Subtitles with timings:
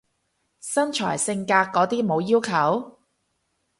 [0.61, 2.97] 身材性格嗰啲冇要求？